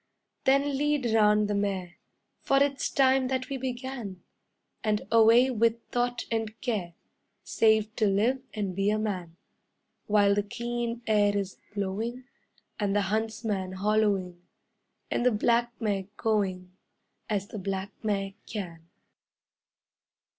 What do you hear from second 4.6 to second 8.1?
And away with thought and care, Save to